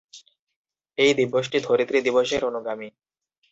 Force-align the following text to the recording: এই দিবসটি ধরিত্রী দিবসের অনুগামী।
এই 0.97 1.11
দিবসটি 1.13 1.57
ধরিত্রী 1.59 1.99
দিবসের 2.01 2.41
অনুগামী। 2.45 2.89